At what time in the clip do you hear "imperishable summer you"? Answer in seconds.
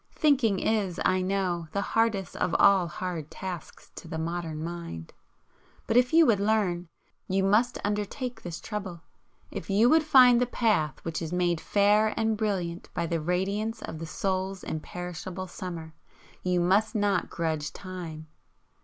14.63-16.59